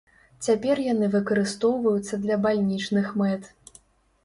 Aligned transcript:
Цяпер 0.45 0.79
яны 0.93 1.09
выкарыстоўваюцца 1.15 2.21
для 2.25 2.41
бальнічных 2.49 3.15
мэт. 3.23 3.43